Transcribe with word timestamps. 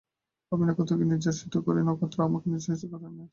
আমি 0.51 0.63
নক্ষত্রকে 0.67 1.05
নির্বাসিত 1.05 1.53
করিয়াছি, 1.65 1.87
নক্ষত্র 1.89 2.17
আমাকে 2.27 2.47
নির্বাসিত 2.47 2.81
করিতে 2.91 3.07
আসিতেছে। 3.07 3.23